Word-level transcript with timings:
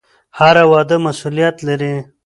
هره 0.39 0.63
وعده 0.71 0.97
مسوولیت 1.05 1.57
لري 1.67 1.93